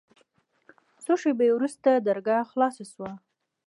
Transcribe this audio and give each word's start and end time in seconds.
څو 1.03 1.13
شېبې 1.21 1.47
وروسته 1.53 1.89
درګاه 2.07 2.43
خلاصه 2.51 2.83
سوه. 2.93 3.11